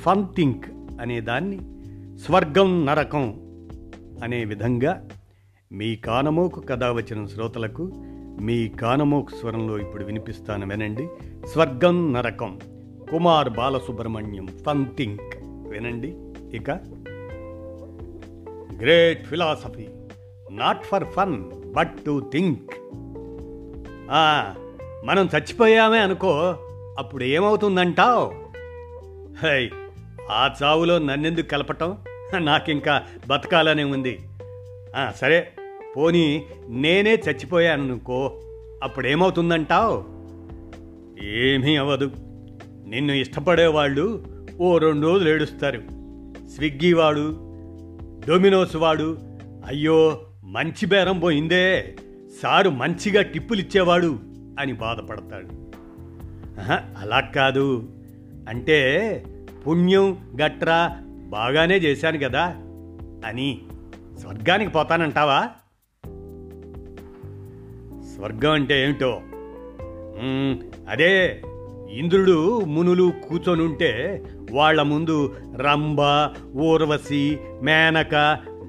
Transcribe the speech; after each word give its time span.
Fun 0.00 0.24
think 0.36 0.66
అనే 1.00 1.20
దాన్ని 1.20 1.58
స్వర్గం 2.18 2.86
నరకం 2.86 3.24
అనే 4.22 4.44
విధంగా 4.44 5.08
మీ 5.72 5.96
కానమోకు 5.96 6.60
కథ 6.60 6.84
వచ్చిన 6.84 7.26
శ్రోతలకు 7.26 7.92
మీ 8.40 8.68
కానమోకు 8.68 9.30
స్వరంలో 9.30 9.78
ఇప్పుడు 9.78 10.04
వినిపిస్తాను 10.04 10.66
వినండి. 10.66 11.08
స్వర్గం 11.46 12.12
నరకం 12.12 12.58
కుమార్ 13.10 13.48
బాలసుబ్రహ్మణ్యం 13.48 14.46
ఫన్ 14.66 14.86
థింక్ 14.96 15.34
వినండి. 15.44 16.10
ఇక 16.56 16.70
great 18.80 19.26
philosophy 19.26 19.86
not 20.50 20.84
for 20.84 21.04
fun 21.04 21.36
but 21.76 21.94
to 22.06 22.30
think. 22.32 22.70
మనం 25.06 25.28
చచ్చిపోయామే 25.36 25.98
అనుకో 25.98 26.30
అప్పుడు 26.98 27.24
ఏమవుతుందంటావు? 27.24 28.26
హై 29.42 29.70
ఆ 30.30 30.54
చావులో 30.62 30.98
నన్నెందుకు 30.98 31.46
కలపటం? 31.46 31.96
నాకింకా 32.38 33.02
బతకాలనే 33.28 33.84
ఉంది. 33.84 34.18
సరే 35.16 35.48
పోనీ 35.96 36.46
నేనే 36.68 37.14
చచ్చిపోయాను 37.14 37.82
అనుకో 37.82 38.40
అప్పుడేమవుతుందంటావు? 38.82 40.04
ఏమీ 41.24 41.76
అవ్వదు. 41.76 42.10
నిన్ను 42.86 43.12
ఇష్టపడేవాళ్ళు 43.12 44.24
ఓ 44.60 44.78
రెండు 44.78 45.06
రోజులు 45.06 45.28
ఏడుస్తారు. 45.28 45.82
స్విగ్గీ 46.54 46.92
వాడు 46.92 47.30
డొమినోస్ 48.28 48.76
వాడు 48.76 49.18
అయ్యో 49.66 50.20
మంచి 50.44 50.86
బేరం 50.86 51.18
పోయిందే. 51.18 51.94
సారు 52.42 52.70
మంచిగా 52.70 53.22
టిప్పులు 53.22 53.60
ఇచ్చేవాడు 53.60 54.18
అని 54.60 54.72
బాధపడతాడు. 54.72 55.48
అలా 57.00 57.20
కాదు. 57.20 57.88
అంటే 58.48 59.22
పుణ్యం 59.66 60.36
గట్రా 60.42 60.96
బాగానే 61.28 61.76
చేశాను 61.76 62.18
కదా 62.18 62.44
అని 63.26 63.62
స్వర్గానికి 64.20 64.70
పోతానంటావా? 64.70 65.40
స్వర్గం 68.14 68.52
అంటే 68.52 68.84
ఏమిటో? 68.84 69.20
అదే 70.88 71.42
ఇంద్రుడు 71.90 72.60
మునులు 72.60 73.12
కూర్చొని 73.28 73.62
ఉంటే 73.62 74.24
వాళ్ళ 74.50 74.82
ముందు 74.82 75.36
రంభ 75.56 76.00
ఊర్వశి 76.56 77.38
మేనక 77.62 78.14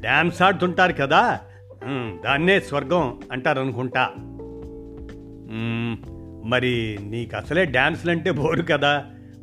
డ్యాన్స్ 0.00 0.42
ఆడుతుంటారు 0.42 0.92
కదా. 0.92 1.40
దాన్నే 2.24 2.60
స్వర్గం 2.60 3.20
అంటారు 3.32 3.60
అనుకుంటా 3.60 4.04
మరి 6.46 6.98
నీకు 7.02 7.36
అసలే 7.36 7.64
డ్యాన్సులు 7.64 8.10
అంటే 8.10 8.30
బోరు 8.30 8.62
కదా. 8.62 8.92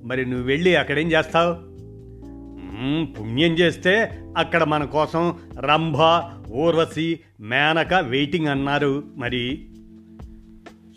మరి 0.04 0.26
నువ్వు 0.26 0.46
వెళ్ళి 0.46 0.76
అక్కడేం 0.76 1.12
చేస్తావు? 1.12 1.72
పుణ్యం 3.04 3.52
చేస్తే 3.52 4.20
అక్కడ 4.38 4.64
మన 4.64 4.84
కోసం 4.84 5.36
రంభ 5.60 5.96
ఊర్వశి 6.52 7.20
మేనక 7.40 7.94
వెయిటింగ్ 7.94 8.48
అన్నారు 8.48 9.04
మరి. 9.18 9.70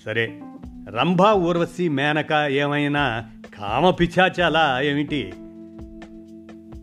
సరే 0.04 0.40
రంభ 0.98 1.22
ఊర్వశి 1.22 1.88
మేనక 1.88 2.32
ఏమైనా 2.32 3.30
కామ 3.60 3.90
పిచాచాలా 3.90 4.80
ఏమిటి? 4.80 5.32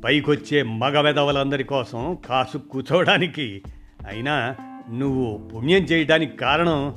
పైకొచ్చే 0.06 0.64
మగవెదవలందరి 0.64 1.64
కోసం 1.64 2.18
కాసు 2.26 2.58
కూర్చోవడానికి. 2.58 3.62
అయినా 4.08 4.56
నువ్వు 4.94 5.50
పుణ్యం 5.56 5.82
చేయడానికి 5.82 6.38
కారణం 6.38 6.94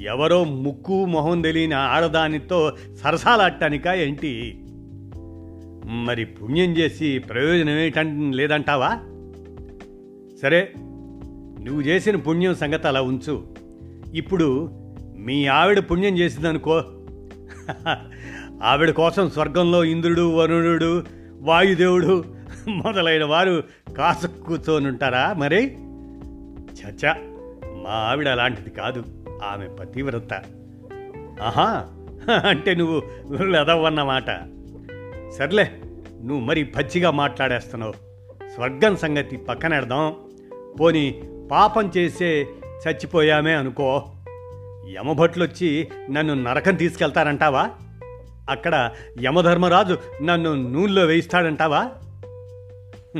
ఎవరో 0.00 0.44
ముక్కు 0.44 1.04
మొహం 1.04 1.40
తెలియని 1.40 1.74
ఆడదానితో 1.74 2.76
సరసాలాడటానికా 3.04 3.94
ఏంటి? 3.94 4.64
మరి 5.88 6.24
పుణ్యం 6.24 6.76
చేసి 6.76 7.18
ప్రయోజనం 7.18 7.70
ఏమిటం 7.70 8.32
లేదంటావా? 8.32 8.88
సరే 10.42 10.72
నువ్వు 11.64 11.80
చేసిన 11.80 12.16
పుణ్యం 12.16 12.54
సంగతి 12.54 12.88
అలా 12.88 13.02
ఉంచు. 13.02 13.46
ఇప్పుడు 14.14 14.70
మీ 15.18 15.46
ఆవిడ 15.46 15.78
పుణ్యం 15.78 16.18
చేసిందనుకో. 16.18 16.82
ఆవిడ 18.62 18.90
కోసం 18.90 19.30
స్వర్గంలో 19.30 19.84
ఇంద్రుడు 19.84 20.36
వరుణుడు 20.36 21.04
వాయుదేవుడు 21.40 22.24
మొదలైన 22.68 23.24
వారు 23.24 23.64
కాసు 23.96 24.26
కూర్చోనుంటారా 24.26 25.18
ఉంటారా 25.18 25.32
మరి? 25.32 25.64
చచ్చా 26.80 27.16
మా 27.84 27.90
ఆవిడ 27.90 28.28
అలాంటిది 28.28 28.70
కాదు. 28.70 29.04
ఆమె 29.44 29.68
పతివ్రత. 29.68 30.32
ఆహా 31.42 31.86
అంటే 32.48 32.74
నువ్వు 32.74 33.02
లెదవన్నమాట 33.44 34.30
సర్లే 35.36 35.70
నువ్వు 36.24 36.40
మరి 36.40 36.64
పచ్చిగా 36.64 37.10
మాట్లాడేస్తున్నావు. 37.10 37.92
స్వర్గం 38.54 38.96
సంగతి 38.96 39.36
పక్కనెడదాం 39.36 40.14
పోని 40.80 41.22
పాపం 41.50 41.92
చేసే 41.96 42.46
చచ్చిపోయామే 42.88 43.54
అనుకో. 43.54 44.02
యమభట్లొచ్చి 44.94 45.88
నన్ను 46.10 46.34
నరకం 46.34 46.74
తీసుకెళ్తారంటావా? 46.74 47.70
అక్కడ 48.50 48.90
యమధర్మరాజు 49.22 49.98
నన్ను 50.22 50.54
నూనెలో 50.54 51.04
వేయిస్తాడంటావా? 51.04 51.90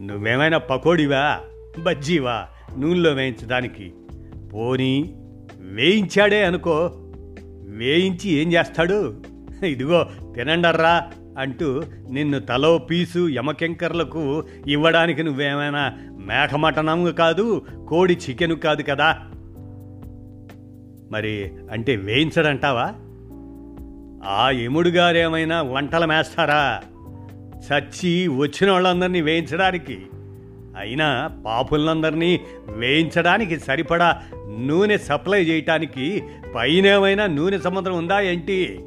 నువ్వేమైనా 0.00 0.58
పకోడివా? 0.58 1.40
బజ్జీవా? 1.78 2.46
నూనెలో 2.78 3.12
వేయించడానికి. 3.12 3.92
పోనీ 4.54 5.14
వేయించాడే 5.58 6.44
అనుకో. 6.44 6.90
వేయించి 7.66 8.30
ఏం 8.30 8.52
చేస్తాడు? 8.52 9.33
ఇదిగో 9.72 10.06
తినండర్రా 10.34 11.10
అంటూ 11.38 11.82
నిన్ను 12.10 12.38
తలో 12.38 12.78
పీసు 12.78 13.28
యమకెంకర్లకు 13.28 14.44
ఇవ్వడానికి 14.66 15.22
నువ్వేమైనా 15.22 15.92
మేఘమటనము 16.10 17.10
కాదు 17.10 17.62
కోడి 17.88 18.14
చికెను 18.14 18.54
కాదు 18.54 18.82
కదా. 18.82 19.22
మరి 21.12 21.50
అంటే 21.72 21.96
వేయించడంటావా? 21.96 22.94
ఆ 24.28 24.50
ఎముడు 24.50 24.88
గారేమైనా 24.88 25.62
వంటలు 25.62 26.06
మేస్తారా? 26.06 26.80
చచ్చి 27.64 28.28
వచ్చిన 28.28 28.70
వాళ్ళందరినీ 28.70 29.20
వేయించడానికి 29.20 29.98
అయినా 30.76 31.30
పాపులందరినీ 31.46 32.40
వేయించడానికి 32.68 33.60
సరిపడా 33.60 34.22
నూనె 34.58 34.98
సప్లై 34.98 35.44
చేయటానికి 35.44 36.22
పైనేమైనా 36.54 37.26
నూనె 37.26 37.58
సముద్రం 37.58 37.96
ఉందా 37.96 38.20
ఏంటి? 38.20 38.80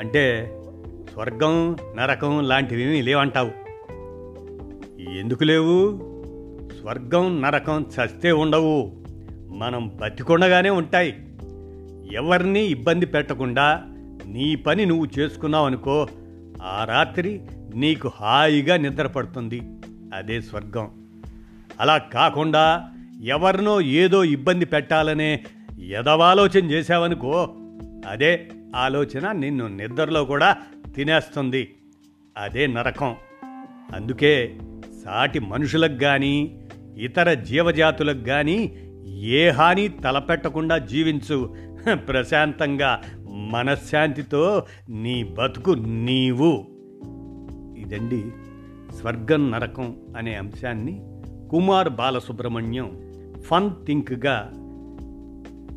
అంటే 0.00 0.54
స్వర్గం 1.12 1.76
నరకం 1.96 2.48
లాంటివి 2.48 3.02
లేవంటావు. 3.02 3.50
ఎందుకు 5.00 5.44
లేవు? 5.44 5.98
స్వర్గం 6.80 7.42
నరకం 7.42 7.82
చస్తే 7.82 8.32
ఉండవు. 8.32 8.92
మనం 9.56 9.92
బతికొండగానే 10.02 10.70
ఉంటాయి. 10.70 11.14
ఎవరిని 12.12 12.60
ఇబ్బంది 12.60 13.06
పెట్టకుండా 13.06 13.82
నీ 14.26 14.54
పని 14.54 14.86
నువ్వు 14.86 15.08
చేసుకున్నావు 15.18 15.66
అనుకో 15.66 16.08
ఆ 16.62 16.84
రాత్రి 16.84 17.40
నీకు 17.74 18.10
హాయిగా 18.14 18.76
నిద్రపడుతుంది 18.76 19.62
అదే 20.14 20.40
స్వర్గం. 20.40 20.90
అలా 21.80 21.98
కాకుండా 21.98 22.90
ఎవరినో 23.24 23.80
ఏదో 23.80 24.24
ఇబ్బంది 24.24 24.64
పెట్టాలనే 24.64 25.44
ఎదవాలోచన 25.88 26.70
చేశావనుకో 26.70 27.54
అదే 28.08 28.50
ఆలోచన 28.76 29.32
నిన్ను 29.32 29.66
నిద్రలో 29.66 30.24
కూడా 30.24 30.56
తినేస్తుంది. 30.94 31.74
అదే 32.38 32.66
నరకం. 32.66 33.16
అందుకే 33.94 34.58
సాటి 35.04 35.38
మనుషులకు 35.38 35.98
కానీ 35.98 36.60
ఇతర 36.98 37.34
జీవజాతులకు 37.34 38.24
కానీ 38.24 38.88
ఏ 39.06 39.48
హాని 39.48 39.88
తలపెట్టకుండా 39.88 40.78
జీవించు. 40.78 41.56
ప్రశాంతంగా 41.94 43.02
మనశ్శాంతితో 43.30 44.66
నీ 44.88 45.22
బతుకు 45.22 45.70
నీవు. 45.70 46.66
ఇదండి 47.78 48.24
స్వర్గం 48.94 49.50
నరకం 49.50 49.96
అనే 50.16 50.34
అంశాన్ని 50.34 51.02
కుమార్ 51.50 51.88
బాలసుబ్రహ్మణ్యం 51.88 53.12
ఫన్ 53.42 53.70
థింక్గా 53.84 54.52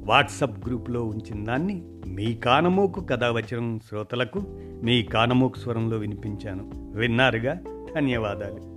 వాట్సప్ 0.05 0.67
గ్రూప్లో 0.67 1.03
ఉంచిన 1.03 1.44
దాన్ని 1.44 1.83
మీ 2.07 2.33
కానమోకు 2.33 3.01
కథావచనం 3.01 3.79
శ్రోతలకు 3.89 4.44
మీ 4.83 5.03
కానమోకు 5.03 5.57
స్వరంలో 5.57 5.97
వినిపించాను. 5.97 6.71
విన్నారుగా? 6.95 7.61
ధన్యవాదాలు. 7.95 8.73